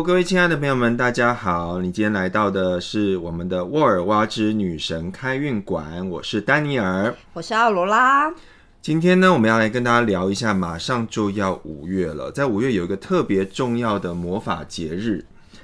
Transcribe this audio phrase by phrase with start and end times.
[0.00, 1.78] Hello，各位亲爱的朋友们，大家好！
[1.82, 8.32] 你今天来到的是我们的沃尔瓦之女神开运馆，我是丹尼尔，我是奥罗拉。
[8.80, 15.22] 今天呢，我们要来跟大家聊一下，马上就要五月了，在五月有一个特别重要的魔法节日。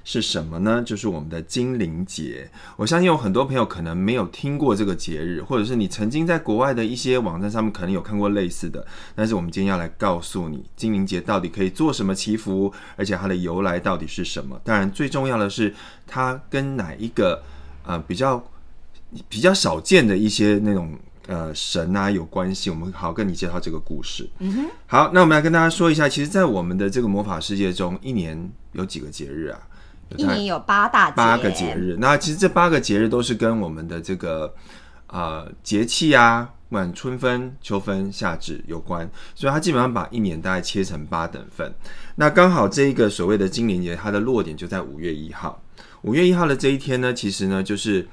[0.09, 0.81] 是什么呢？
[0.87, 2.49] 就是我们的精灵节。
[2.77, 8.87] 我相信有很多朋友可能没有听过这个节日，或者是你曾经在国外的一些网站上面可能有看过类似的。
[9.17, 14.57] 但是我们今天要来告诉你，精灵节到底可以做什么祈福，而且它的由来到底是什么。
[14.63, 15.75] 当然，最重要的是
[16.07, 17.43] 它跟哪一个
[17.85, 18.41] 呃比较
[19.29, 22.71] 比较少见的一些那种呃神啊有关系。
[22.71, 24.31] 我们好跟你介绍这个故事。
[24.39, 24.67] 嗯哼。
[24.87, 29.59] 好，那我们来跟大家说一下，其实，在我们的这个魔法世界中，一年有几个节日啊？
[30.17, 34.55] 一年有八大八个节日，那其实这八个节日都是跟我们的这个
[35.09, 41.73] 呃节气啊，不管春分、秋分、夏至有关，所以它基本上把一年大概切成八等份。
[42.15, 45.61] 那刚好这一个所谓的精灵节，它的落点就在五月一号。
[46.03, 48.07] 五月一号的这一天呢，其实呢就是。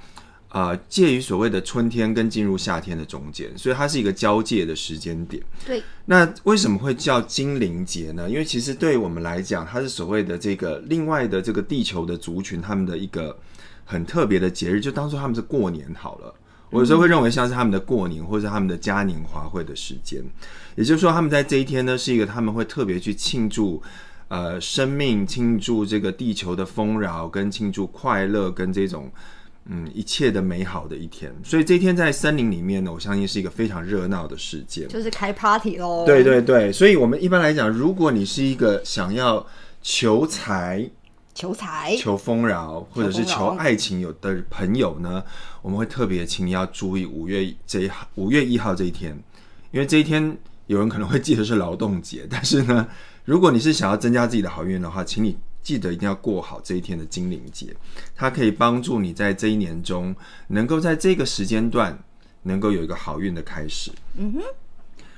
[0.53, 5.41] 啊，介于所谓的春天跟进入夏天的中间，所以它是一个交界的时间点。
[5.65, 8.29] 对，那为什么会叫精灵节呢？
[8.29, 13.35] 因为其实对我们来讲，它是所谓的这个另外的这个地球的族群，他们的一个
[13.83, 16.31] 很特别的节日，就当做他们是过年好了。
[16.69, 20.23] 我有时候会认为像是他们的过年，或者他们的嘉年华会的时间。
[20.75, 23.81] 也就是说，他们在这一天呢，是一个他们会特别去庆祝
[24.27, 29.11] 呃生命、庆祝这个地球的丰饶，跟庆祝快乐，跟这种。
[29.65, 36.05] 嗯，一切的美好的一天，所以这一天在森林里面呢，我相信是一个非常热闹的事件，就是开 party 喽。
[36.05, 39.45] 对对对，所以我们一般来讲，如果你是一个想要
[39.81, 40.89] 求财、
[41.33, 45.23] 求财、求丰饶，或者是求爱情有的朋友呢，
[45.61, 49.17] 我们会特别请你要注意五月这一号，五月一号这一天，
[49.71, 52.85] 因为这一天有人可能会记得是劳动节，但是呢，
[53.23, 55.37] 如果你是想要增加自己的好运的话，请你。
[55.63, 57.73] 记得一定要过好这一天的精灵节，
[58.13, 60.13] 它可以帮助你在这一年中
[60.47, 61.97] 能够在这个时间段
[62.43, 63.89] 能够有一个好运的开始。
[64.17, 64.41] 嗯哼，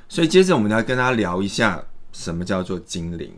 [0.08, 3.34] 所以接着我们来跟大家聊一下什么叫做精灵。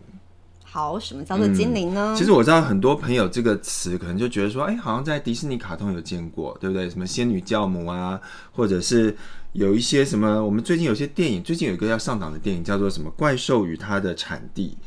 [0.64, 2.14] 好，什么叫做精灵呢？
[2.16, 6.90] 其实我知道很多朋友这个词可能就觉得说，哎，好像在迪士尼卡通有见过，对不对？
[6.90, 8.20] 什么仙女教母啊，
[8.52, 9.16] 或者是
[9.54, 14.78] 有一些什么，我们最近有些电影，最近有一个要上档的电影叫做什么《怪兽与它的产地》。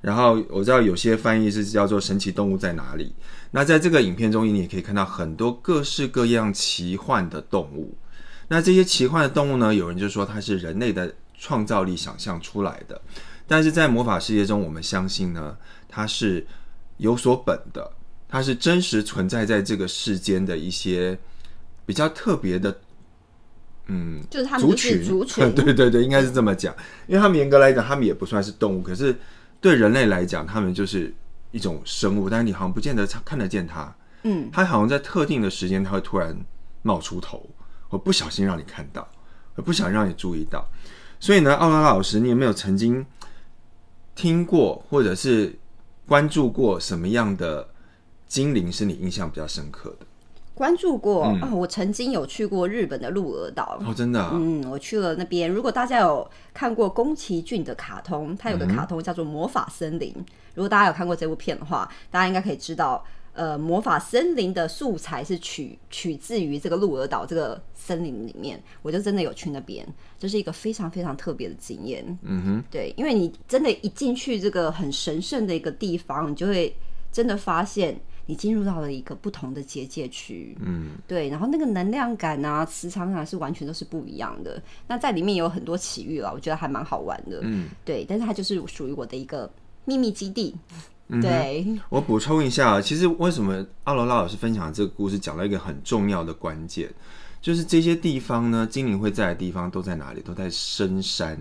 [0.00, 3.14] 然后我知道有些翻译是叫做“神奇动物在哪里”。
[3.52, 7.94] 那在这个影片中，你也可以看到很多各式各样奇幻的动物。
[8.48, 12.98] 那这些奇幻的动物呢，有人就说它是人类的创造力想象出来的。
[13.46, 15.54] 但是在魔法世界中，我们相信呢，
[15.86, 16.46] 它是
[16.96, 17.90] 有所本的，
[18.26, 21.18] 它是真实存在在这个世间的一些
[21.84, 22.80] 比较特别的，
[23.88, 26.74] 嗯，就是他们族群，族群， 对对对，应该是这么讲。
[27.06, 29.14] 因为他们严格来讲，他们也不算是动物，可是。
[29.60, 31.14] 对人类来讲，他们就是
[31.50, 33.94] 一种生物，但是你好像不见得看得见它。
[34.22, 36.36] 嗯，它好像在特定的时间，它会突然
[36.82, 37.48] 冒出头，
[37.88, 39.06] 我不小心让你看到，
[39.54, 40.66] 我不想让你注意到。
[41.18, 43.04] 所以呢，奥拉老师，你有没有曾经
[44.14, 45.58] 听过或者是
[46.06, 47.68] 关注过什么样的
[48.26, 50.06] 精灵是你印象比较深刻的？
[50.60, 55.50] 关注过啊，我曾经有去过日本的鹿儿岛哦，真的，嗯，我去了那边。
[55.50, 60.12] 如果大家有看过宫崎骏的卡通，他有个卡通叫做《魔法森林》。
[60.54, 68.62] 如果大家有看过这部片的话，大家应该可以知道，呃，魔法森林的素材是取取自于这个鹿儿岛这个森林里面。
[68.82, 69.88] 我就真的有去那边，
[70.18, 72.04] 这是一个非常非常特别的经验。
[72.20, 76.76] 嗯哼，对，因为你真的，一进去这个很神圣的一个地方，你就会
[77.10, 77.98] 真的发现。
[78.30, 84.62] 你进入到了一个不同的结界区，嗯，对，然后那个能量感啊、磁场啊是完全都是不一样的。
[84.86, 88.06] 那在里面有很多奇遇了，我觉得还蛮好玩的，嗯，对。
[88.08, 89.50] 但是它就是属于我的一个
[89.84, 90.54] 秘密基地。
[91.20, 96.88] 对，我补充一下，其实为什么阿罗拉老师分享这个故事，讲了一个很重要的关键。
[97.42, 100.20] 就是这些地方呢，精灵会在的地方都在哪里？
[100.20, 101.36] 都在、深山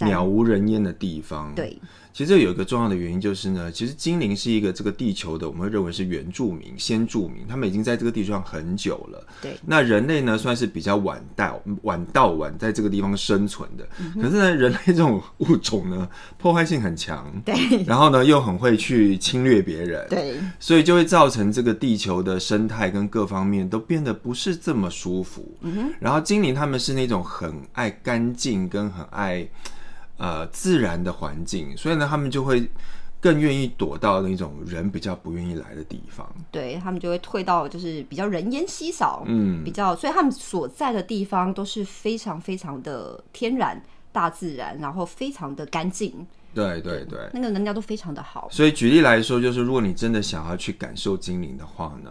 [0.00, 1.52] 鸟无人烟的地方。
[1.56, 1.76] 对，
[2.12, 9.26] 其实有一个重要的原因，就是呢，其实精灵是一个这个地球的，我们会认为是原住民、先住民，他们已经在这个地球上很久了。
[9.42, 13.84] 对，那人类呢，算是比较晚到、晚到晚在这个地方生存的。
[14.22, 17.28] 可是呢，人类这种物种呢，破坏性很强。
[17.44, 20.06] 对，然后呢，又很会去侵略别人。
[20.08, 25.08] 对，所以就会造成这个地球的生态跟各方面都变得不是这么舒。
[25.08, 25.56] 舒服，
[25.98, 29.48] 然后精灵他们是那种很爱干净跟很爱
[30.18, 32.68] 呃自然的环境，所以呢，他们就会
[33.20, 36.30] 更愿意躲到那种人比较不愿意来的地方。
[36.52, 43.82] 对他们就会退到就是比较人烟稀少，嗯，比较，所以他们所在的地方都是非常非常的天然、
[44.12, 46.26] 大自然，然后非常的干净。
[46.54, 47.18] 对对对。
[47.32, 48.48] 那个能量都非常的好。
[48.50, 52.10] 所以举例来说，就是如果你真的想要去感受精灵的话呢，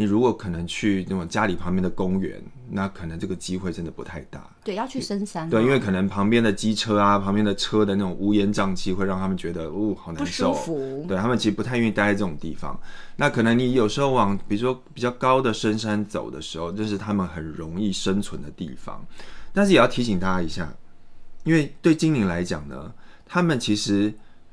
[0.00, 4.48] 你如果可能去那种家里旁边的公园，那可能这个机会真的不太大。
[4.64, 5.50] 对，要去深山啊。
[5.50, 10.56] 对，因为可能旁边的机车啊，旁边的车的那种乌烟瘴气，会让他们觉得哦，好难受。
[11.06, 12.80] 对他们其实不太愿意待在这种地方。
[13.16, 19.04] 那可能你有时候往比如说比较高的深山走的时候，这是他们很容易生存的地方。
[19.52, 20.72] 但是也要提醒大家一下，
[21.44, 22.90] 因为对精灵来讲呢，
[23.26, 24.10] 他们其实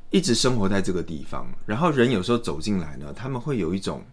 [0.10, 4.04] 一直生活在这个地方，然后人有时候走进来呢，他们会有一种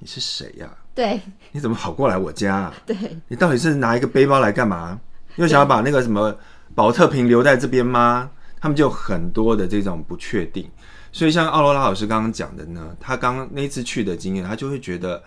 [0.00, 1.20] 你是谁呀、对
[1.52, 2.74] 你怎么跑过来我家、啊？
[2.86, 2.96] 对
[3.28, 4.98] 你到底是拿一个背包来干嘛？
[5.36, 6.34] 又想要把那个什么
[6.74, 8.30] 保特瓶留在这边吗？
[8.58, 10.68] 他们就有很多的这种不确定。
[11.12, 15.22] 所以像奥罗拉老师刚刚讲的呢，他刚刚那次去的经验，他就会觉得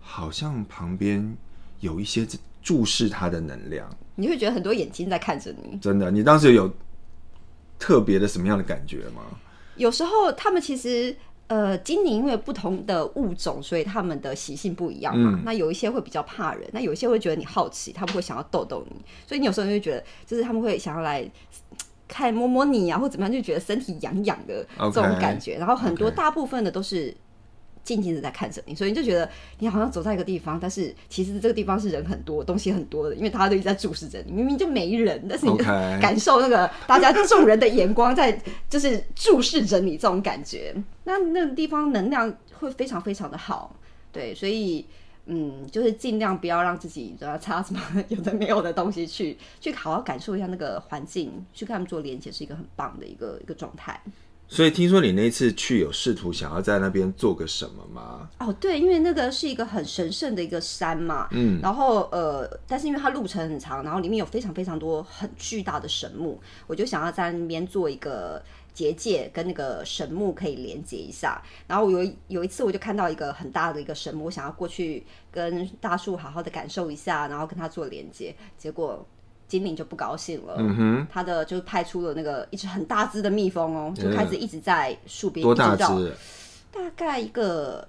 [0.00, 1.36] 好像旁边
[1.80, 2.26] 有一些
[2.62, 3.88] 注视他的能量。
[4.14, 5.76] 你会觉得很多眼睛在看着你。
[5.78, 6.72] 真的，你当时有
[7.78, 9.22] 特别的什么样的感觉吗？
[9.76, 11.16] 有时候他们其实
[11.46, 15.40] 呃，精灵因为不同的物种，所以它们的习性不一样嘛。
[15.44, 18.96] 那有一些会比较怕人，那有一些会觉得你好奇，他们会想要逗逗你。
[19.26, 21.28] 所以你有时候就会觉得，就是他们会想要来
[22.08, 25.56] 看摸摸你啊，或怎么样，就觉得身体痒痒的这种感觉。
[25.58, 27.14] 然后很多大部分的都是。
[27.84, 29.28] 静静的在看着你，所以你就觉得
[29.58, 40.74] 你好像走在一个地方，但是其实这个地方是人很多、东西很多的，因为大家都一直在注视着你，明明就没人，但是你感受那个大家众人的眼光在就是注视着你这种感觉。
[41.04, 43.76] 那那个地方能量会非常非常的好，
[44.10, 44.86] 对，所以
[45.26, 54.00] 嗯，就是尽量不要让自己都要插什么有的没有的东西去去好好感受一下那个环境，去跟他们做连接，是一个很棒的一个一个状态。
[54.46, 58.28] 所以听说你那次去有试图想要在那边做个什么吗？
[58.38, 68.40] 哦，对，因为那个是一个很神圣的一个山嘛，嗯，然后呃，但是因为它路程很长，然后里面有非常非常多很巨大的神木，我就想要在那边做一个
[68.72, 71.42] 结界，跟那个神木可以连接一下。
[71.66, 79.04] 然后我有一有一次我就看到一个很大的一个神木，我想要过去跟大树好好的感受一下，然后跟它做连接，结果。
[79.54, 86.12] 精灵就不高兴了，嗯哼，他的就派出了那个一只很大只的蜜蜂哦，就开始一直在树边多大一直绕只？
[86.72, 87.86] 大概一个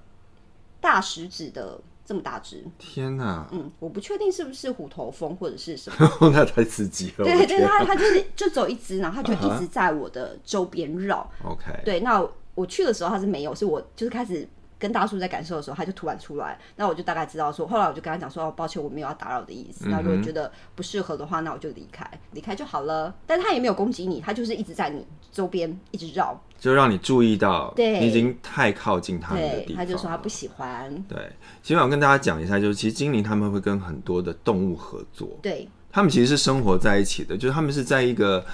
[0.79, 2.63] 大食指的这么大只。
[2.77, 6.07] 天哪，嗯，我不确定是不是虎头蜂或者是什么。
[6.31, 7.25] 那太刺激了。
[7.25, 11.27] 对对，的天它它就是就走一只，然后它就一直在我的周边绕。
[11.43, 12.23] OK，对，那
[12.53, 14.47] 我去的时候它是没有，是我就是开始
[14.85, 19.87] 跟大叔在感受的时候，他就突然出来，那我就大概知道说，后来我就跟他讲说，哦，抱歉，我没有要打扰的意思。
[19.89, 23.11] 那如果觉得不适合的话，那我就离开，离开就好了。
[23.25, 26.39] 但他也没有攻击你，他就是一直在你周边一直绕。
[26.59, 30.93] 就让你注意到，对你已经太靠近他们的地，方他就说他不喜欢。
[31.09, 31.17] 对，
[31.63, 38.45] 其实我跟大家讲一下，就是其实精灵他们会跟很多的动物合作，对他们其实是生活在一起的，就是他们是在一个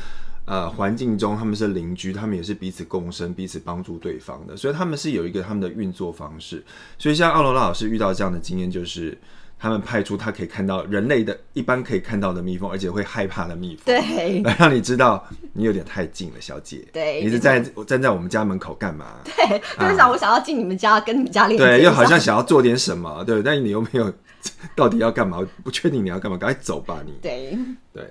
[0.46, 6.64] 呃环境中，他们是邻居，他们也是彼此共生、彼此帮助对方的，所以他们是有一个他们的运作方式。
[6.98, 9.18] 所以像奥罗拉老师遇到这样的经验，就是
[9.60, 15.24] 他们派出他可以看到人类的一般可以看到的蜜蜂，而且会害怕的蜜蜂，对来让你知道
[15.54, 16.86] 你有点太近了，小姐。
[16.92, 19.20] 对你是在站在我们家门口干嘛？
[19.24, 21.64] 对，就是想我想要进你们家，跟你们家连接。
[21.64, 24.12] 对，又好像想要做点什么，对，但你又没有
[24.76, 27.14] 到底要干嘛，不确定你要干嘛，赶快走吧你。
[27.22, 27.56] 对。
[27.94, 28.04] 对，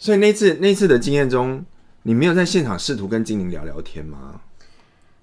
[0.00, 1.62] 所以那次那次的经验中，
[2.04, 4.40] 你没有在现场试图跟精灵聊聊天吗？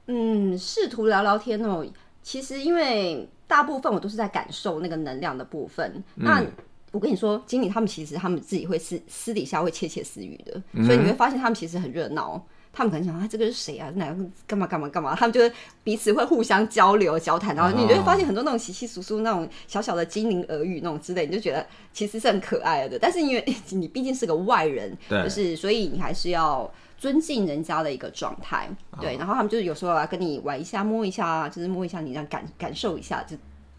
[0.05, 1.86] 嗯，试图聊聊天哦。
[2.22, 6.03] 其实因为大部分我都是在感受那个能量的部分。
[6.13, 6.43] 那
[6.91, 12.46] 我跟你说，经理他们其实他们自己会私私底下会窃窃私语的，所以你会发现他们其实很热闹。
[12.71, 13.89] 他们可能想，啊，这个是谁啊？
[13.95, 15.15] 哪个干嘛干嘛干嘛？
[15.15, 15.51] 他们就是
[15.83, 23.00] 彼此会互相交流、交谈，然后你就会发现很多那种稀稀疏疏、那种小小的精灵耳语那种之类，你就觉得其实是很可爱的。
[23.00, 28.69] 但是因为 你毕竟是个外人，就是所以你还是要尊敬人家的一个状态，
[29.01, 29.17] 对。
[29.17, 33.36] 然后他们就是有时候来跟你玩一下、摸一下，就是摸一下你，让感感受一下，就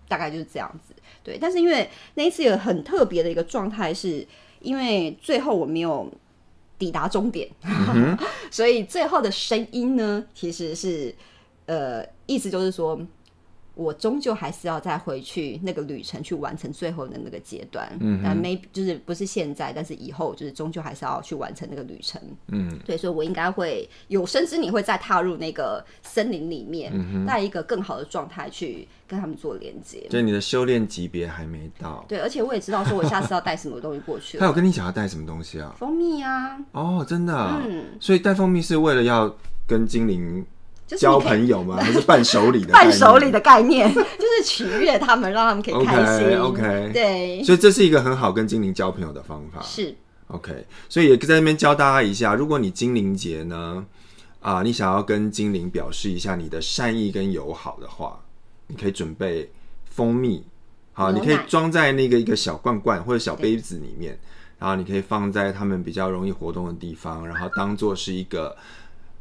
[0.08, 0.94] 大概就是这样子。
[1.22, 4.26] 对，但是因为那一次有很特别的一个状态，是
[4.60, 6.10] 因为最后我没有
[6.78, 7.48] 抵达终点，
[8.50, 11.14] 所以最后的声音呢，其实是
[11.66, 12.98] 呃，意思就是说。
[13.78, 26.92] 我终究还是要再回去那个旅程去完成最后的那个阶段，嗯，但 maybe 就是不是现在，但是以后就是终究还是要去完成那个旅程，嗯，对，所以我应该会有生之年会再踏入那个森林里面，
[27.24, 30.04] 在一个更好的状态去跟他们做连接。
[30.10, 32.04] 就你的修炼级别还没到。
[32.08, 34.38] 对，而且我也知道说我下次要带什么东西过去。
[34.38, 35.72] 他有，跟你讲要带什么东西啊？
[35.78, 37.84] 蜂蜜啊，哦，真的、啊，嗯。
[38.00, 39.32] 所以带蜂蜜是为了要
[39.68, 40.44] 跟精灵
[40.88, 41.76] 就是交朋友吗？
[41.80, 42.72] 还是伴手礼的？
[42.72, 43.28] 伴手礼。
[43.30, 46.40] 的概念， 就是取悦他们，让他们可以开心。
[46.40, 49.60] OK，OK 对，所以这是一个很好跟精灵交朋友的方法。
[49.60, 49.94] 是
[50.28, 53.84] OK，所以也在那边教大家一下，如果你精灵节呢，
[54.40, 58.18] 啊、你想要跟精灵表示一下你的善意跟友好的话，
[58.68, 59.50] 你可以准备
[59.90, 60.42] 蜂蜜，
[60.94, 64.18] 好，你可以装在那个一个小罐罐或者小杯子里面，
[64.58, 68.56] 然后你可以放在他们比较容易活动的地方，然后当做是一个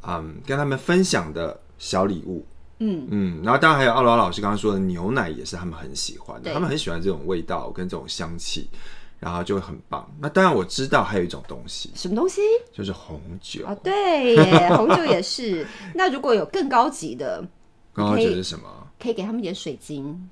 [0.08, 2.44] 嗯跟他们分享的小礼物。
[2.80, 8.70] 嗯嗯，然后当然还有奥罗拉老师刚刚说的牛奶也是他们很喜欢的，他们很喜欢这种味道跟这种香气，
[9.18, 10.08] 然后就会很棒。
[10.20, 12.40] 那当然我知道还有一种东西什么东西？
[12.72, 15.66] 就是红酒，哦，对耶， 红酒也是。
[15.92, 17.44] 那如果有更高级的，
[17.92, 18.68] 刚刚可以觉得是什么？
[19.00, 20.28] 可以给他们一点水晶。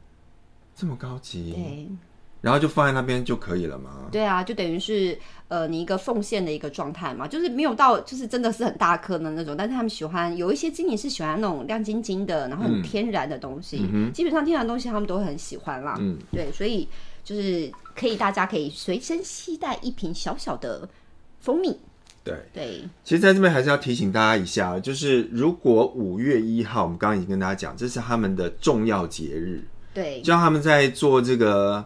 [0.76, 1.88] 这么高级，对
[2.46, 4.06] 然后就放在那边就可以了嘛？
[4.12, 13.78] 对啊，就等于是呃你一个奉献的一个状态嘛，就是没有到就是真的是很大颗的那种，但是他们喜欢有一些精灵是喜欢那种亮晶晶的，然后很天然的东西。
[14.14, 15.96] 基本上天然的东西他们都很喜欢啦。
[15.98, 16.86] 嗯，对，所以
[17.24, 20.88] 就是可以大家可以随身携带一瓶小小的
[21.40, 21.76] 蜂蜜。
[22.22, 22.36] 对。
[22.54, 31.84] 对，其实在这边还是要提醒大家一下，就是如果五月一号，我们刚刚已经跟大家讲，这是他们的重要节日，对，就像他们在做这个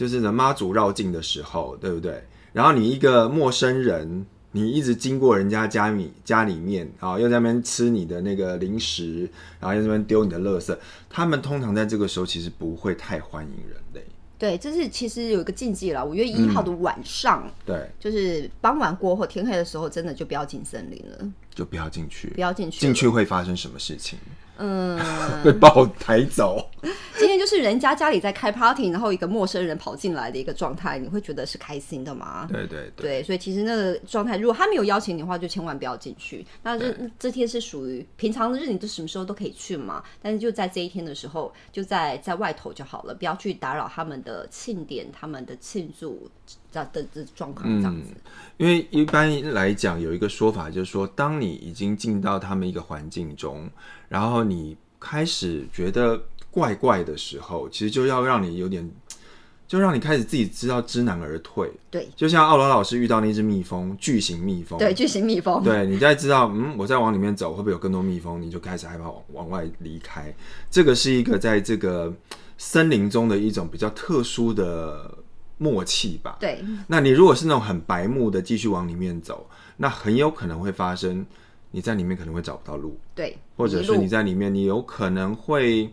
[0.00, 2.24] 就是呢妈祖绕境的时候，对不对？
[2.54, 9.28] 然后你一个陌生人，你一直经过人家家里家里面啊，又在那边吃你的那个零食，
[9.60, 10.74] 然后又在那边丢你的垃圾，
[11.10, 14.02] 他们通常在这个时候其实不会太欢迎人类。
[14.38, 16.02] 对，这是其实有一个禁忌了。
[16.02, 22.80] 五月一号的晚上，对，就是傍晚过后天黑的时候，真的就不要进森林了，就不要进去不，要进去了。
[22.80, 24.18] 进去会发生什么事情？
[24.60, 24.98] 嗯，
[25.42, 26.70] 会把我抬走。
[27.18, 32.46] 今天就是人家家里在开 party，然后一个陌生人跑进来的一个状态，你会觉得是开心的吗？
[32.50, 36.46] 对对对，对，所以其实那个状态，如果他没有邀请你的话，就千万不要进去。
[36.62, 40.02] 那这这天是属于平常的日，你都什么时候都可以去嘛。
[40.22, 46.30] 但是就在这一天的时候，就在在外头就好了，不要去打扰他们的庆典、他们的庆祝
[46.70, 48.08] 这的的状况这样子。
[48.56, 53.68] 因为一般来讲有一个说法，就是说，当你已经进到他们一个环境中，
[54.08, 58.90] 然后你开始觉得怪怪的时候，其实就要让你有点，
[59.66, 61.70] 就让你开始自己知道知难而退。
[61.90, 65.62] 对就像奥罗老师遇到那只蜜蜂，巨型蜜蜂，对，巨型蜜蜂。
[65.64, 70.34] 对你再知道，嗯，我再往里面走会不会有更多蜜蜂，你就开始害怕往往外离开。
[70.70, 72.12] 这个是一个在这个
[72.58, 75.16] 森林中的一种比较特殊的
[75.60, 76.38] 默契吧。
[76.40, 76.64] 对。
[76.88, 81.24] 那你如果是那种很白目的继续往里面走，那很有可能会发生
[81.70, 85.88] 你在里面可能会找不到路，对，或者是你在里面你有可能会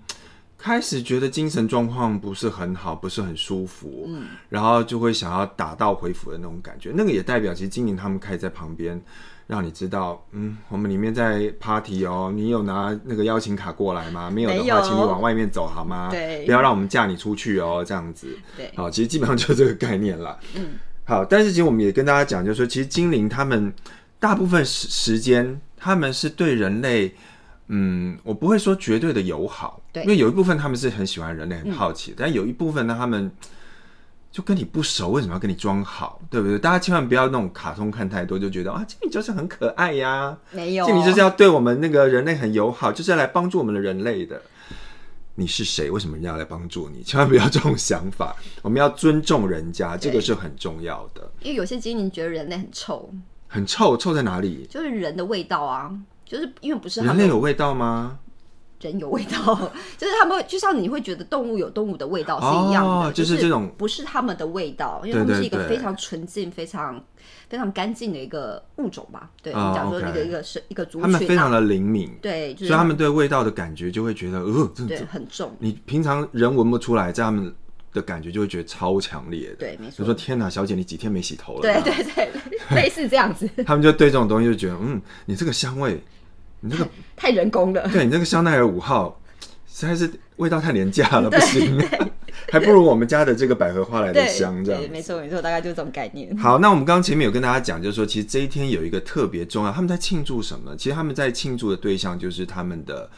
[0.58, 6.92] 开始觉得精神状况不是很好，不是很舒服，嗯，然后就会想要打道回府的那种感觉。
[6.96, 9.02] 那个也代表其实精灵他们开始在旁边。
[9.48, 14.30] 让你知道，嗯，我们里面在 party 哦，你有拿那个邀请卡过来吗？
[14.30, 16.10] 没有的话，请你往外面走好吗？
[16.12, 18.28] 对不要让我们嫁你出去哦，这样子。
[18.58, 20.38] 对好，其实基本上就是这个概念了。
[20.56, 20.72] 嗯，
[21.06, 23.74] 好，但是其实我们也跟大家讲，就是说，其实精灵他们
[24.20, 27.16] 大部分时时间，他们是对人类，
[27.68, 33.32] 嗯，我不会说绝对的友好，对因为有一部分他们是很喜欢人类，很好奇，但有一部分呢，他们。
[34.30, 36.60] 就跟你不熟，为什么要跟你装好，对不对？
[36.60, 40.86] 大家千万不要那种卡通看太多，就觉得啊，精灵就是很可爱呀，没有。
[40.86, 44.40] 精灵就是要对我们那个人类很友好，就是要来帮助我们的人类的。
[45.36, 45.90] 你是谁？
[45.90, 47.02] 为什么人家要来帮助你？
[47.02, 48.36] 千万不要这种想法。
[48.62, 51.32] 我们要尊重人家，这个是很重要的。
[51.42, 53.10] 因为有些精灵觉得人类很臭，
[53.48, 54.68] 很臭，臭在哪里？
[54.70, 55.92] 就是人的味道啊，
[56.24, 58.20] 就是因为不是人们类有味道吗？
[58.82, 67.04] 人有味道， 就是他们会就像你会觉得动物有动物的味道是一样的，哦就是这种不是他们的味道，因为他们是一个非常纯净、非常
[67.50, 69.30] 非常干净的一个物种吧。
[69.42, 77.54] 对，哦你讲说一个一个是一个族群他们非常的灵敏，对，就是所以他们对味道的感觉就会觉得，呃，对很重，你平常人闻不出来，在他们
[77.94, 79.56] 的感觉就会觉得超强烈的。
[79.56, 80.00] 对，没错。
[80.00, 81.62] 就说，天哪，小姐，你几天没洗头了？
[81.62, 82.30] 对对对，
[82.76, 86.00] 类似这样子，他们就对这种东西就觉得，嗯，你这个香味，
[86.60, 87.88] 你这个 太人工了。
[87.90, 89.20] 对你这个香奈儿五号，
[89.68, 91.80] 实在是味道太廉价了， 不行，
[92.52, 94.88] 还不如我们家的这个百合花来的，香，这样对，。
[94.90, 96.36] 没错没错，大概就是这种概念。
[96.38, 100.76] 好，那我们刚刚前面有跟大家讲，就是说，其实这一天有一个特别重要，他们在庆祝什么？
[100.76, 103.10] 其实他们在庆祝的对象就是他们的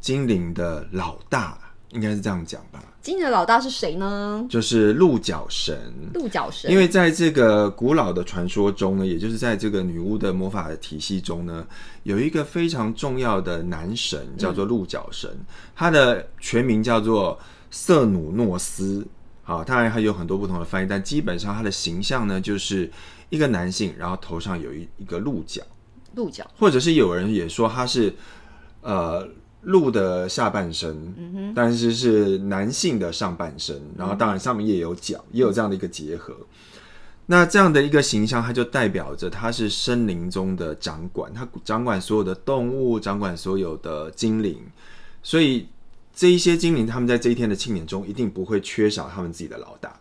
[0.00, 1.58] 精灵的老大，
[1.90, 4.46] 应该是这样讲吧，今年的老大是谁呢？
[4.48, 5.78] 就是鹿角神。
[6.14, 6.70] 鹿角神。
[6.70, 11.66] 因为在这个古老的传说中呢，也就是在这个女巫的魔法的体系中呢，
[12.04, 15.30] 有一个非常重要的男神叫做鹿角神，
[15.76, 17.38] 他的全名叫做
[17.70, 19.06] 瑟努诺斯。
[19.42, 22.90] 好，当然还有很多不同的翻译，但基本上他的形象呢，就是
[23.28, 25.60] 一个男性，然后头上有一一个鹿角，
[26.14, 28.14] 鹿角，或者是有人也说他是
[28.80, 29.28] 呃
[29.64, 36.34] 鹿的下半身，但是是男性的上半身，然后当然上面也有角，也有这样的一个结合。
[37.26, 44.58] 那这样的一个形象，它就代表着它是森林中的掌管，它掌管所有的动物，掌管所有的精灵，
[45.22, 45.66] 所以
[46.14, 49.98] 这一些精灵，他们在这一天的庆典中，一定不会缺少他们自己的老大，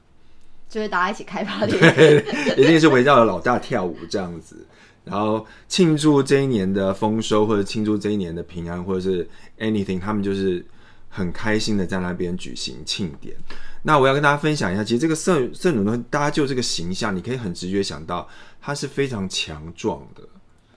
[0.68, 1.78] 就是大家一起开 party，
[2.62, 4.58] 一定是围绕着老大跳舞这样子，
[5.06, 9.28] 然后庆祝这一年的丰收，或者庆祝这一年的平安，或者是
[9.60, 10.66] anything，他们就是
[11.10, 13.36] 很开心的在那边举行庆典。
[13.84, 18.28] 那我要跟大家分享一下，其实这个圣圣母呢，大家就这个形象，你可以很直觉想到，
[18.62, 20.24] 它是非常强壮的，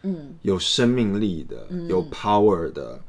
[0.03, 3.01] 嗯，有生命力的，有 power 的，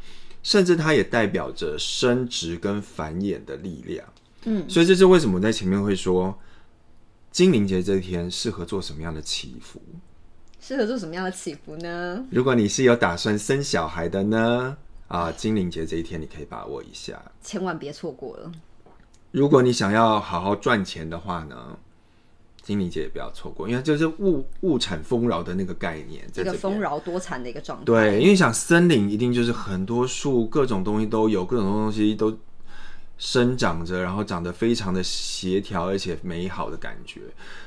[0.44, 4.06] 甚至它也代表着生殖跟繁衍的力量。
[4.44, 6.38] 嗯，所以这是为什么我在前面会说，
[7.32, 9.82] 精灵节这一天适合做什么样的祈福？
[10.60, 12.26] 适合做什么样的祈福呢？
[12.32, 14.76] 如果你是有打算生小孩的呢，
[15.08, 17.22] 啊，精灵节这一天你可以把握一下。
[17.42, 18.52] 千万别错过了。
[19.32, 21.78] 如果你想要好好赚钱的话呢，
[22.62, 27.86] 精灵节也不要错过，因为就是物物产丰饶的那个概念，在一个丰饶多产的一个状态。
[27.86, 32.38] 对，因为想森林一定就是很多树，各种东西都有，各种东西都
[33.18, 37.22] 生长着，然后长得非常的协调而且美好的感觉。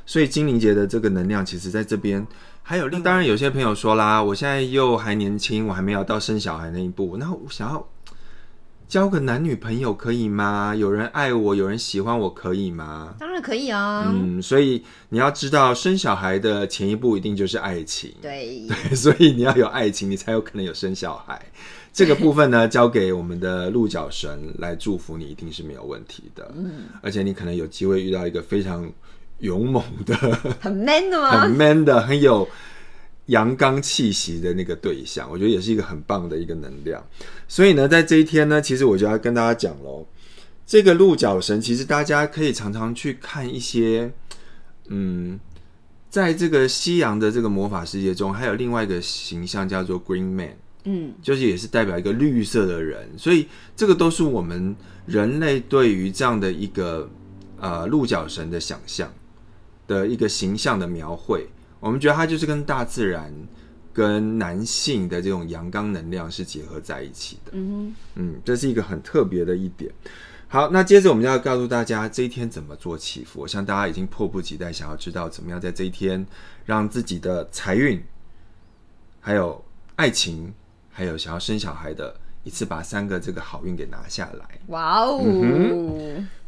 [0.04, 2.26] 所以精灵节的这个能量，其实在这边
[2.70, 3.02] 还有另。
[3.02, 7.84] 当然，有些朋友说啦，我现在又还年轻，我还没有到生小孩那一步，那我想要
[8.86, 10.72] 交个男女朋友可以吗？
[10.76, 13.12] 有人爱我，有人喜欢我，可以吗？
[13.18, 14.08] 当然可以啊。
[14.14, 18.14] 嗯，所以你要知道，生小孩的前一步一定就是爱情。
[18.22, 21.44] 对，对，所以你要有爱情，你才有可能有生小孩。
[21.92, 26.48] 这个部分呢， 交给我们的鹿角神来祝福你，一定是没有问题的。
[26.56, 28.88] 嗯，而且你可能有机会遇到一个非常
[29.40, 30.14] 勇猛的、
[30.60, 31.40] 很 man 的吗？
[31.40, 32.48] 很 man 的、很有
[33.26, 37.04] 阳刚气息的那个对象，我觉得也是一个很棒的一个能量。
[37.48, 40.06] 所以呢，在这一天呢，其实我就要跟大家讲喽，
[40.66, 44.12] 这个鹿角神，其实大家可以常常去看一些，
[44.88, 45.38] 嗯。
[46.10, 54.74] 在这个西洋的这个魔法世界中，还有另外一个形象叫做 Green Man，嗯，就是也是代表一个绿色的人，所以这个都是我们
[55.06, 57.08] 人类对于这样的一个
[57.60, 59.08] 呃鹿角神的想象
[59.90, 61.48] 的一个形象的描绘。
[61.80, 63.34] 我们觉得它就是跟大自然、
[63.92, 67.50] 跟男性的这种阳刚能量是结合在一起的。
[67.54, 69.90] 嗯嗯，这是一个很特别的一点。
[70.46, 73.40] 好，那接着我们要告诉大家这一天怎么做祈福。
[73.40, 76.24] 我想大家已经迫不及待想要知道怎么样在这一天
[76.64, 78.02] 让自己的财运、
[79.20, 79.64] 还有
[79.96, 80.52] 爱情、
[80.90, 84.58] 还有想要生小孩的，一次把三个这个好运给拿下来。
[84.66, 85.22] 哇哦，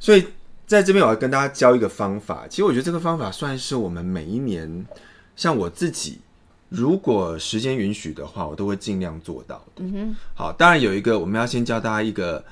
[0.00, 0.26] 所以
[0.66, 2.46] 在这边我要跟大家教一个方法。
[2.48, 4.86] 其实我觉得这个方法算是我们每一年，
[5.36, 6.20] 像我自己，
[6.68, 9.84] 如果时间允许的话，我都会尽量做到的。
[9.84, 12.42] 嗯哼，好，当然有一个我们要先教大家一个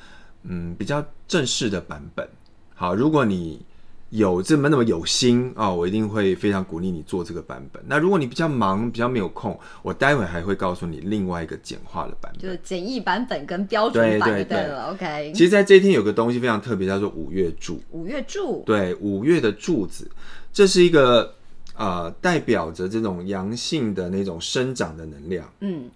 [0.42, 2.28] 嗯比较正式的版本。
[2.74, 3.60] 好，如果你
[4.10, 7.80] 有这么那么有心啊、我一定会非常鼓励你做这个版本。
[7.86, 12.42] 那如果你比较忙，比较没有空，我待会还会告诉你另外一个简化的版本。
[12.42, 14.90] 就是简易版本跟标准版对对对就对了。
[14.90, 17.80] OK，其实，在这一天有个东西非常特别，叫做五月柱。
[17.92, 20.10] 五月柱，对，五月的柱子，
[20.52, 21.34] 这是一个
[21.76, 25.48] 呃代表着这种阳性的那种生长的能量。
[25.60, 25.88] 嗯，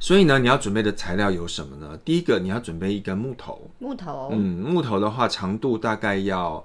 [0.00, 1.98] 所以呢，你要准备的材料有什么呢？
[2.02, 3.70] 第一个，你要准备一根木头。
[3.78, 6.64] 木头，嗯，木头的话，长度大概要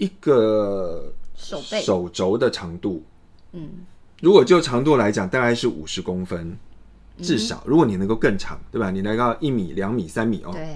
[0.00, 3.04] 一个手背，手肘的长度。
[3.52, 3.68] 嗯，
[4.22, 6.56] 如果就长度来讲，大概是五十公分，
[7.20, 7.62] 至少。
[7.66, 8.90] 如果你能够更长，对吧？
[8.90, 10.66] 你能够一米、两米、三米哦，对，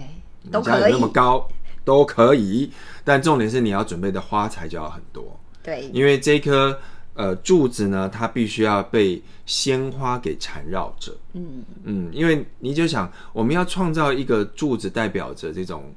[0.42, 1.48] 你都可以家有那么，高
[1.84, 2.70] 都可以。
[3.02, 5.24] 但重点是你要准备的花材就要很多。
[5.62, 6.78] 对，因为这颗
[7.14, 11.16] 呃柱子呢，它必须要被鲜花给缠绕着。
[11.32, 15.94] 嗯，嗯，因为你就想，我们要创造一个柱子，代表着这种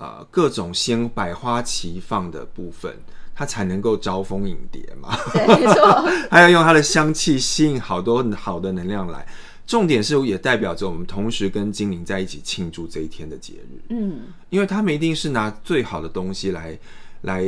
[0.00, 2.96] 呃各种鲜百花齐放的部分，
[3.34, 5.14] 它才能够招蜂引蝶嘛。
[5.32, 9.26] 对，没错， 还要用它的香气吸引好多好的能量来。
[9.66, 13.80] 重点是也代表着我们同时跟精灵在一起庆祝这一天的节日。
[13.90, 16.76] 嗯，因为他们一定是拿最好的东西来
[17.20, 17.44] 来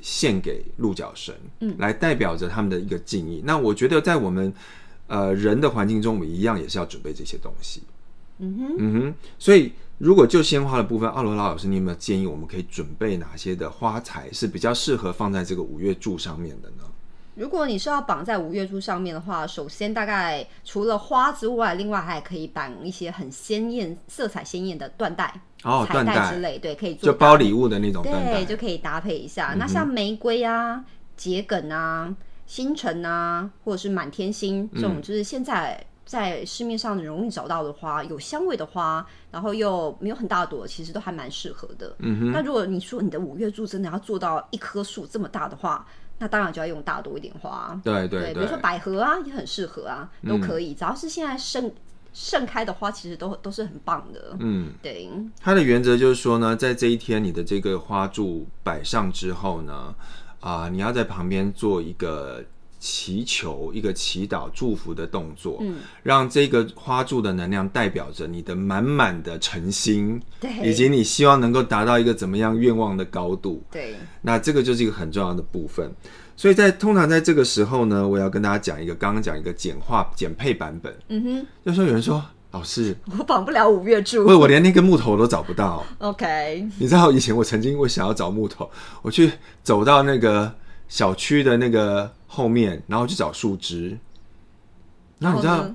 [0.00, 3.42] 献给鹿角神，嗯来代表着他们的一个敬意。
[3.44, 4.52] 那我觉得在我们
[5.06, 7.82] 呃人的环境中，我们一样也是要准备这些东西。
[8.38, 16.84] 嗯哼，嗯哼，所以如果就鲜花的部分，奥罗拉老师，你有没有建议我们可以准备哪些的花材是比较适合放在这个五月柱上面的呢？
[17.34, 29.54] 如果你是要绑在五月柱上面的话，首先大概除了花之外，另外还可以绑一些很鲜艳、色彩鲜艳的缎带、哦，彩缎带带之类，对，可以做就包礼物的那种缎对，带，就可以搭配一嗯下。
[29.58, 30.84] 那像玫瑰啊、
[31.16, 32.14] 桔梗啊、
[32.46, 41.96] 星辰啊，或者是满天星这嗯种，就是现在在市面上容易找到的花，有香味的花，然后又没有很大朵，其实都还蛮适合的。
[42.00, 45.86] 嗯哼，那如果你说你的五月柱真的要做到一棵树这么大的话，
[46.18, 47.80] 那当然就要用大多一点花。
[47.82, 50.74] 对对比如说百合啊，也很适合啊，都可以。
[50.74, 51.72] 只要是现在盛
[52.12, 54.36] 盛开的花，其实都都是很棒的。
[54.40, 55.08] 嗯，对，
[55.40, 59.94] 它的原则就是说呢，在这一天你的这个花柱摆上之后呢，
[60.40, 62.44] 啊、你要在旁边做一个
[62.84, 73.62] 祈求、一个祈祷、祝福的动作，嗯，让这个花柱的能量代表着你的满满的诚心，对以及你希望能够达到一个怎么样愿望的高度。
[73.70, 75.94] 对，那这个就是一个很重要的部分。
[76.36, 80.92] 所以在通常在这个时候呢，我要跟大家讲一个，刚刚讲一个简化简配版本。
[81.06, 84.24] 嗯哼，就说有人说老师，我绑不了五月柱。
[84.26, 85.86] 不，我连那根木头都找不到。
[85.98, 88.68] OK，你知道以前我曾经我想要找木头，
[89.02, 89.30] 我去
[89.62, 90.52] 走到那个
[90.88, 93.98] 小区的那个后面，然后去找树枝。
[95.18, 95.70] 那你知道，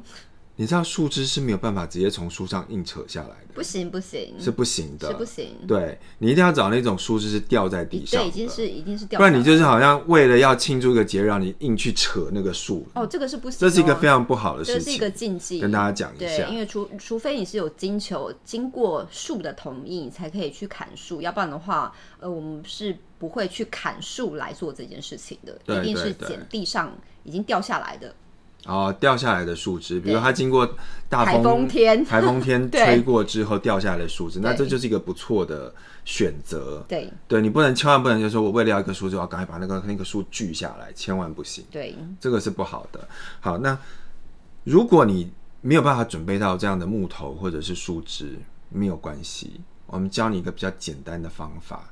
[0.60, 5.56] 你知道树枝是没有办法直接从树上硬扯下来的，不行不行，是不行的，是不行。
[5.68, 9.24] 对你一定要找那种树枝是掉在地上对，已经是已经是掉不。
[9.24, 14.80] 然你就是好像为了要庆祝一个节日，让你硬去扯那个树，哦，这个是不行哦，这是一个非常不好的事情。
[14.80, 26.92] 这是一个禁忌，跟大家讲一对，下因为除除非你是有金球经过树的同意，你才可以去砍树，要不然的话，呃，我们是不会去砍树来做这件事情的，对一定是捡地上
[27.24, 28.12] 已经掉下来的。
[28.66, 30.68] 哦，掉下来的树枝，比如它经过
[31.08, 32.04] 大台风天。
[32.04, 36.84] 台风天 吹过之后掉下来的树枝，那这就是一个不错的选择。
[36.88, 37.10] 对。
[37.28, 43.08] 对你不能，千万不能就说我为了要一棵树，就要赶快把那个那个树锯下来，千万不行，对，这个是不好的。
[43.40, 43.78] 好，那
[44.66, 51.90] 如果你没有办法准备到这样的木头或者是树枝，没有关系，我们教你一个比较简单的方法，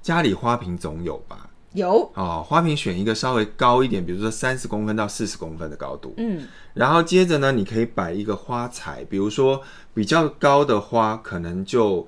[0.00, 1.50] 家里花瓶总有吧？
[1.72, 9.60] 有，哦，花瓶选一个稍微高一点，比如说三十公分到四十公分的高度，嗯，然后接着呢，你可以摆一个花材，比如说
[9.92, 12.06] 比较高的花，可能就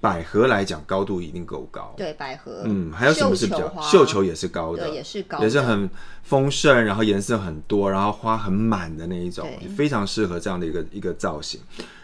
[0.00, 1.92] 百合来讲高度一定够高。
[1.96, 3.82] 对，百合，嗯，还有什么是比较花。
[3.82, 5.44] 绣球也是高的，对也是高的。
[5.44, 5.90] 也是很
[6.22, 9.46] 丰盛，然后颜色很多，然后花很满的那一种，
[9.76, 11.60] 非常适合这样的一个一个造型。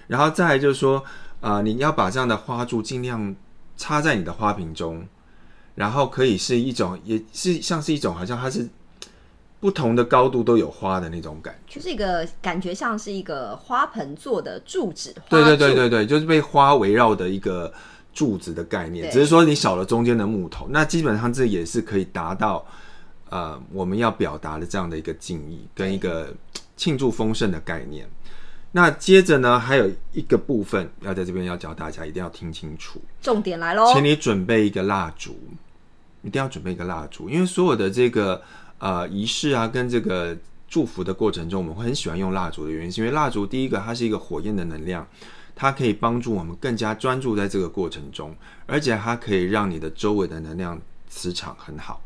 [0.09, 1.03] 然后再来就是说，
[1.41, 3.35] 啊、你要把这样的花柱尽量
[3.77, 5.07] 插在你的花瓶中，
[5.77, 8.69] 然后可以是一种，也是像是一种好像它是
[9.61, 11.77] 不同的高度都有花的那种感觉。
[11.77, 17.73] 就是一个感觉像是一个花盆做的柱子，对对对对对，就是被花围绕的一个
[18.13, 22.67] 柱子的概念，只是说你少了中间的木头，那基本上这也是可以达到
[23.29, 26.35] 呃我们要表达的这样的一个敬意跟一个
[26.77, 28.09] 庆祝丰盛的概念。
[28.73, 35.35] 那接着呢，还有一个部分要在这边要教大家，一定要听清楚，重点来喽，请你准备一个蜡烛，
[36.23, 38.43] 一定要准备一个蜡烛，因为所有的这个
[38.79, 40.37] 呃仪式啊，跟这个
[40.69, 45.07] 祝福的过程中，我们会很喜欢用蜡烛的原因，是因为蜡烛第一个它是一个火焰的能量，
[45.55, 48.35] 它可以帮助我们更加专注在这个过程中，
[48.67, 52.03] 而且它可以让你的周围的能量磁场很好，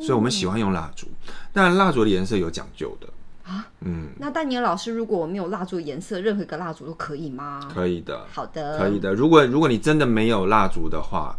[0.00, 1.08] 所以我们喜欢用蜡烛。
[1.52, 3.08] 但，蜡烛的颜色有讲究的，
[3.44, 7.68] 啊嗯，那丹尼尔老师，如果我没有蜡烛的颜色，任何一个蜡烛都可以吗？
[7.74, 8.24] 可以的。
[8.32, 9.12] 好的，可以的。
[9.12, 11.36] 如果如果你真的没有蜡烛的话，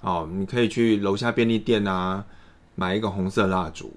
[0.00, 2.24] 哦，你可以去楼下便利店啊，
[2.74, 3.92] 买一个红色蜡烛。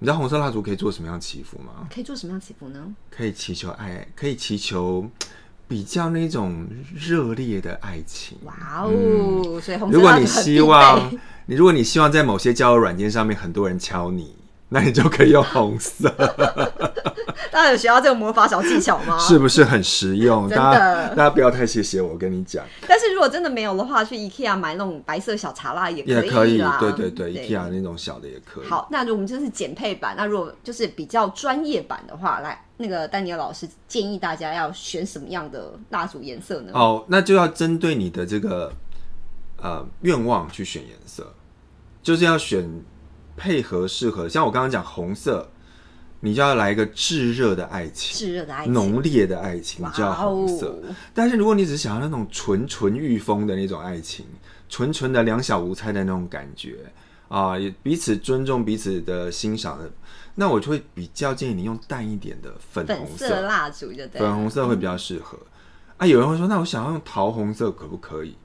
[0.00, 1.88] 你知道红色蜡烛可以做什么样祈福吗？
[1.92, 2.94] 可以做什么样祈福呢？
[3.10, 5.10] 可以祈求爱，可以祈求
[5.66, 8.38] 比较那种热烈的爱情。
[8.44, 9.60] 哇哦！
[9.60, 11.10] 所以红如果你希望，
[11.46, 14.36] 你如果你希望在某些交友软件上面很多人敲你，
[14.70, 16.08] 那你就可以用红色，
[17.50, 19.18] 大家有学到这个魔法小技巧吗？
[19.18, 20.46] 是不是很实用？
[20.48, 22.64] 真的大家大家不要太谢谢我，跟你讲。
[22.86, 26.76] 但是如果真的没有的话，去 IKEA 买那种白色小茶蜡也也可以，啦。
[26.78, 28.66] 对对对，IKEA 那种小的也可以。
[28.66, 36.72] 好，那如果我们这是减配版，那如果就是比较专业版的话，来，那个丹尼尔老师建议大家要选什么样的蜡烛颜色呢？
[36.74, 38.70] 哦，那就要针对你的这个
[39.62, 41.32] 呃愿望去选颜色，
[42.02, 42.68] 就是要选
[43.38, 44.28] 配合适合。
[44.28, 45.48] 像我刚刚讲红色，
[46.20, 50.66] 你就要来一个炙热的爱情，炙热的爱情，浓烈的爱情，你就要红色。
[50.66, 54.26] 哦但是如果你只是想要那种纯纯欲风的那种爱情，
[54.68, 56.78] 纯纯的两小无猜的那种感觉
[57.28, 59.90] 啊，也彼此尊重彼此的欣赏的，
[60.34, 64.34] 那我就会比较建议你用淡一点的粉粉红色蜡烛，就对粉。
[64.34, 65.38] 红色会比较适合。
[65.96, 68.36] 啊，有人会说，那我想要用桃红色可不可以？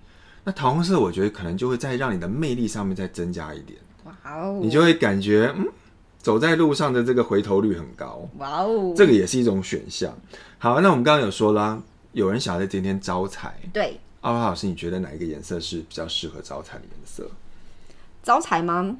[0.43, 3.79] 那桃红色我觉得可能就会再让你的魅力上面再增加一点，
[4.23, 5.67] 哇哦，你就会感觉嗯，
[6.19, 10.15] 走在路上的这个回头率很高，哇哦，这个也是一种选项。
[10.57, 17.29] 好，那我们刚刚有说啦，有人想要在今天招财，对阿华老师，你觉得哪一个颜色是比较适合招财的颜色？
[18.21, 18.97] 招财吗？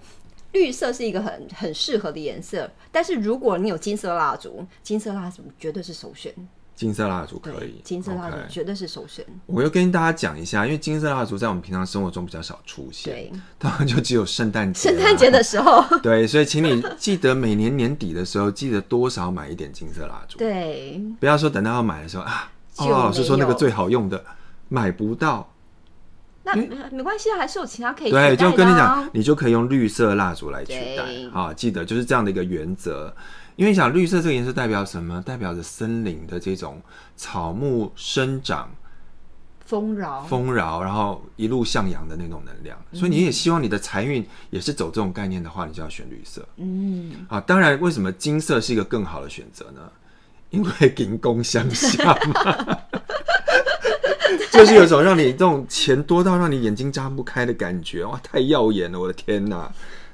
[0.51, 6.31] 绿色是一个很很适合的颜色，但是如果你有金色蜡烛，金色蜡烛绝对是首选。
[6.75, 9.25] 金色蜡烛可以，，金色蜡烛绝对是首选。
[9.45, 15.29] 我要跟大家讲一下，因为金色蜡烛在我们平常生活中比较少出现，对，当然就只有圣诞节、啊圣诞节。
[15.29, 24.23] 的时候， 对，所以请你记得每年年底的时候，记得多少买一点金色蜡烛，对，不要说等到要买的时候啊，就哦，老师说那个最好用的
[24.69, 25.51] 买不到，
[26.43, 31.03] 那没没关系啊，还是有其他可以取对，就跟你讲，你就可以用绿色蜡烛来取代。
[31.33, 33.15] 啊，记得就是这样的一个原则。
[33.55, 35.21] 因为你想绿色这个颜色代表什么？
[35.21, 36.81] 代表着森林的这种
[37.15, 38.69] 草木生长、
[39.65, 42.77] 丰饶，丰饶，然后一路向阳的那种能量。
[42.91, 47.39] 所以你也希望你的财运也是走这种概念的话，你就要选绿色嗯，啊。
[47.41, 49.81] 当然，为什么金色是一个更好的选择呢？
[50.49, 52.77] 因为银宫相向嘛，
[54.53, 58.99] 就是有种让你这种钱多到让你眼睛张不开的感觉，哇，太耀眼了！
[58.99, 59.71] 我的天哪，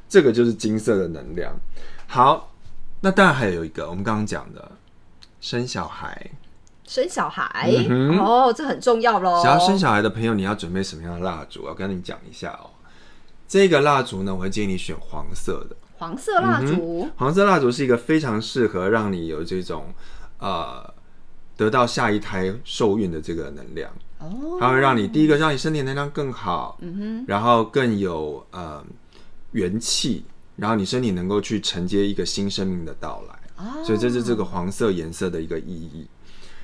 [0.08, 1.54] 这个就是金色的能量。
[2.08, 2.49] 好，
[3.02, 4.72] 那当然还有一个，我们刚刚讲的
[5.40, 6.32] 生小孩。
[6.86, 9.44] 生小孩，嗯哦，这很重要喽。
[9.44, 11.64] 想要生小孩的朋友，你要准备什么样的蜡烛？
[11.64, 12.72] 我跟你讲一下哦。
[13.48, 15.76] 这个蜡烛呢，我会建议你选黄色的。
[16.00, 19.94] 黄色蜡烛，黄色蜡烛是一个非常适合让你有这种
[20.40, 20.92] 呃
[21.56, 23.92] 得到下一胎受孕的这个能量。
[24.18, 28.84] 哦，它会让你第一个让你身体能量更好，嗯哼，然后更有呃
[29.52, 30.26] 元气，
[30.60, 33.36] 然后你身体能够去承接一个新生命的到来。
[33.66, 36.08] 哦所以这是这个黄色颜色的一个意义。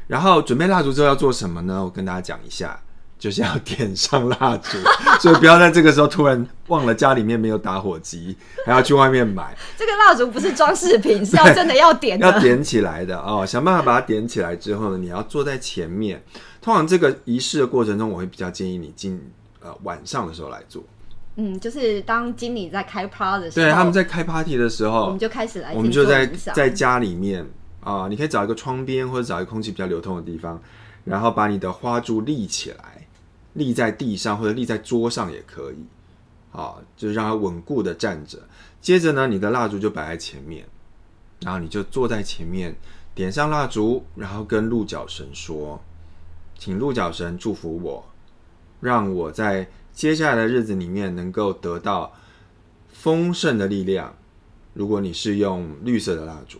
[0.07, 1.83] 然后准备蜡烛之后要做什么呢？
[1.83, 2.79] 我跟大家讲一下，
[3.17, 4.77] 就是要点上蜡烛，
[5.19, 12.27] 所以不要在这个时候突然忘了家里面没有打火机，还要去外面买，这个蜡烛不是装饰品，是要真的要点的。
[12.27, 13.45] 要点起来的哦。
[13.45, 16.23] 想办法把它点起来之后呢，你要坐在前面。
[16.61, 19.19] 通常这个仪式的过程中，我会比较建议你进
[19.61, 20.83] 呃晚上的时候来做。
[21.37, 27.45] 嗯，就是当经理在开趴的时候，对，他们在开 party 的时候我们，就开始来，我们就在在家里面
[27.81, 30.59] 啊、你可以找一个窗边或者找一个空气比较流通的地方，
[31.03, 33.07] 然后把你的花柱立起来，
[33.53, 35.85] 立在地上或者立在桌上也可以，
[36.51, 38.39] 啊，就是让它稳固的站着。
[38.81, 40.65] 接着呢，你的蜡烛就摆在前面，
[41.41, 42.75] 然后你就坐在前面，
[43.13, 45.79] 点上蜡烛，然后跟鹿角神说
[46.57, 48.03] ：“请鹿角神祝福我，
[48.79, 52.13] 让我在接下来的日子里面能够得到
[52.91, 54.13] 丰盛的力量。”
[54.75, 56.59] 如果你是用绿色的蜡烛，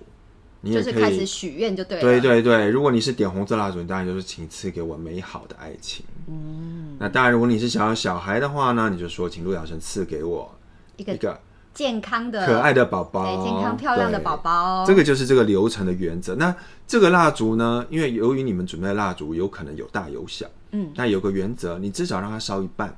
[0.61, 1.25] 你也可就是开始以。
[1.25, 2.01] 许愿就对了。
[2.01, 6.05] 对对对，如果你是点红色蜡烛，你当然就是请赐给我美好的爱情。
[6.29, 10.49] 嗯，那当然，如果你是想要小孩的话呢，你就说请陆小神赐给我
[10.95, 11.37] 一个一个
[11.73, 14.85] 健康的、可爱的宝宝，对健康漂亮的宝宝。
[14.87, 16.35] 这个就是这个流程的原则。
[16.35, 16.55] 那
[16.87, 22.95] 这个蜡烛呢，因为由于你们准备的蜡烛有可能有大有小，嗯，那有个原则，你至少让它烧一半。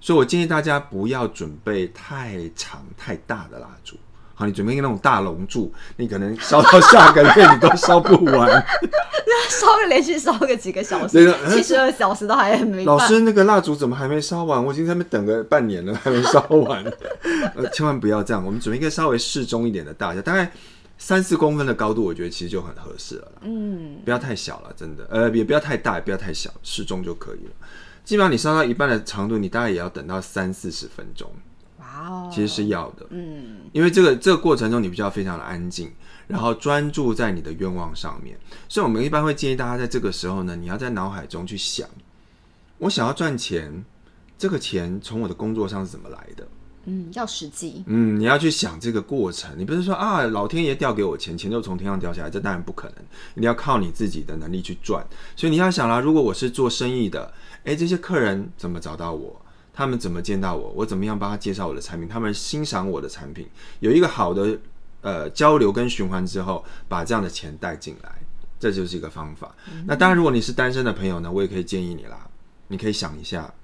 [0.00, 3.96] 所以我建议大家不要准备太长太大的蜡烛。
[4.34, 8.48] 好，你准备那种大龙柱，你可能烧到下个月你都烧不完。
[9.50, 14.64] 烧个连续烧个几个小时七十二小时都还没办老师，那个蜡烛怎么还没烧完？
[14.64, 16.84] 我已经在那边等了半年了，还没烧完。
[17.56, 20.52] 呃，千万不要这样，我们准备一个稍微适中一点的大小，大概
[20.98, 23.42] 三四公分的高度，我觉得其实就很合适了啦。
[23.42, 27.50] 嗯，不要太小了，真的，呃，也不要太大，也不要太小，适中就可以了。
[28.08, 31.30] 基本上你烧到一半的长度，你大概也要等到三四十分钟，
[31.78, 33.04] 哇哦，其实是要的。
[33.10, 35.92] 嗯，因为这个这个过程中，你必须要非常的安静，
[36.26, 38.38] 然后专注在你的愿望上面。
[38.66, 41.86] 所以，我们一般会建议大家在这个时候呢，你要在脑海中去想，
[42.78, 43.84] 我想要赚钱，
[44.38, 46.48] 这个钱从我的工作上是怎么来的？
[46.88, 55.06] 嗯，要实际，嗯，你要去想这个过程，你不是说啊，老天爷掉给我钱，钱就从天上掉下来，这当然不可能，一定要靠你自己的能力去赚。
[55.36, 57.30] 所以你要想啦，如果我是做生意的，
[57.64, 59.40] 诶，这些客人怎么找到我？
[59.74, 60.72] 他们怎么见到我？
[60.74, 62.08] 我怎么样帮他介绍我的产品？
[62.08, 63.46] 他们欣赏我的产品，
[63.80, 64.58] 有一个好的
[65.02, 68.10] 呃交流跟循环之后，把这样的钱带进来，
[68.58, 69.54] 这就是一个方法。
[69.86, 72.26] 那当然，如果你是单身的朋友呢，我也可以建议你啦，
[72.66, 73.54] 你可以想一下，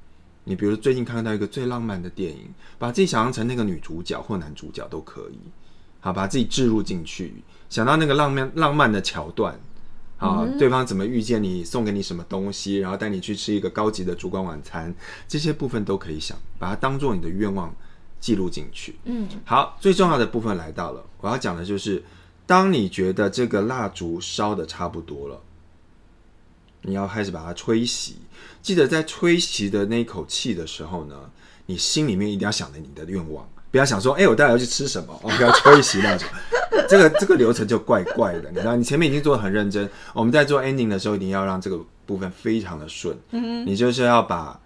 [0.45, 5.39] 你比如最近看到一个最浪漫的电影，把自己想象成那个女主角或男主角都可以，
[6.01, 7.35] 好，把自己置入进去，
[7.71, 9.59] 想到那个浪漫浪漫的桥段，
[10.19, 14.95] 好，对方怎么遇见你，送给你什么东西，然后带你去吃一个高级的烛光晚餐，
[15.27, 17.75] 这些部分都可以想，把它当做你的愿望
[18.21, 18.97] 记录进去。
[19.05, 22.05] 嗯，好，最重要的部分来到了，我要讲的就是，
[22.47, 25.41] 当你觉得这个蜡烛烧的差不多了，
[26.85, 28.13] 你要开始把它吹熄。
[28.63, 31.15] 记得在吹熄的那一口气的时候呢，
[31.67, 36.25] 你心里面一定要想着你的愿望，不要想说，哎、我待会要去吃什么，我、不要吹熄蜡烛。
[36.89, 43.17] 这个这个流程就怪怪的，你知道，你前面已经做的很认真，我们在做 ending 的时候，一定要让这个部分非常的顺。
[43.31, 44.59] 嗯，你就是要把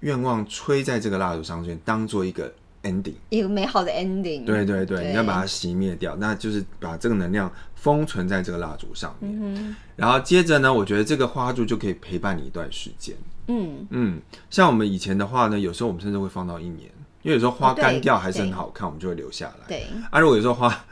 [0.00, 2.52] 愿望吹在这个蜡烛上面，当做一个
[2.84, 3.14] ending。
[3.30, 4.44] 一个美好的 ending。
[4.44, 9.76] 对对对，对你要把它熄灭掉，那就是把这个能量封存在这个蜡烛上面。
[9.96, 13.16] 然后接着呢，我觉得这个花柱就可以陪伴你一段时间。
[13.48, 16.90] 嗯，嗯，像我们以前的话呢，有时候我们甚至会放到一年，
[17.22, 19.66] 因为有时候花干掉还是很好看，我们就会留下来。
[19.68, 20.84] 对，啊，如果有时候花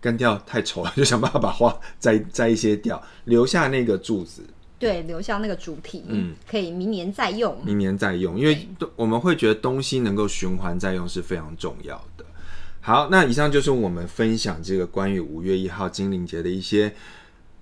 [0.00, 4.42] 干掉太丑了，就想办法把花摘摘一些掉，留下那个柱子，
[4.80, 7.56] 对，留下那个主题，嗯，可以明年再用。
[7.62, 8.66] 明年再用，因为
[8.96, 12.24] 我们会觉得东西能够循环再用是非常重要的。
[12.80, 16.90] 好，那以上就是我们分享这个关于五月一号精灵节的一些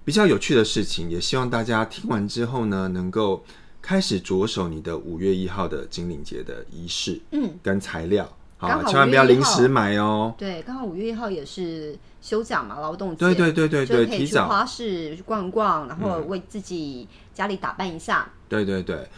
[0.04, 3.44] 比较有趣的事情，也希望大家听完之后呢，能够
[3.83, 10.35] 开始着手你的五月一号的精灵节的仪式，嗯，跟材料，好千万不要5月1号临时买哦。
[10.37, 18.29] 对，刚好五月一号也是休假嘛，劳动节，对对对对对，就可以提早，嗯去花市逛逛，然后为自己家里打扮一下。
[18.49, 19.09] 对对对，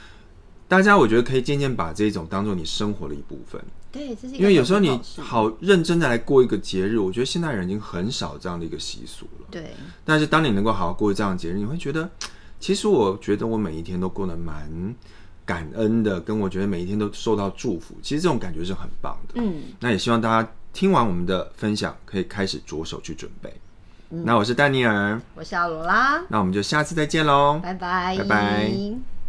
[0.69, 3.61] 大家我觉得可以渐渐把这种当做你生活的一部分。
[3.93, 9.47] 对，这是因为有时候你好认真的来过一个节日，我觉得现代人已经很少这样的一个习俗了。
[9.51, 9.75] 对
[10.05, 12.09] 但是当你能够好好过这样的节日，你会觉得，
[12.61, 14.95] 其实我觉得我每一天都过得蛮
[15.51, 19.35] 感恩的，跟我觉得每一天都受到祝福，其实这种感觉是很棒的。
[19.43, 23.53] 嗯，那也希望大家听完我们的分享，可以开始着手去准备。
[24.11, 27.61] 那我是丹尼尔，我是阿罗拉，那我们就下次再见喽。
[27.61, 29.20] 拜拜，拜拜。